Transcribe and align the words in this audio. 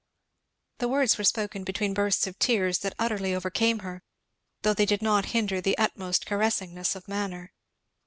The 0.79 0.87
words 0.87 1.19
were 1.19 1.23
spoken 1.23 1.63
between 1.63 1.93
bursts 1.93 2.25
of 2.25 2.39
tears 2.39 2.79
that 2.79 2.95
utterly 2.97 3.35
overcame 3.35 3.81
her, 3.85 4.01
though 4.63 4.73
they 4.73 4.87
did 4.87 5.03
not 5.03 5.25
hinder 5.25 5.61
the 5.61 5.77
utmost 5.77 6.25
caressingness 6.25 6.95
of 6.95 7.07
manner. 7.07 7.53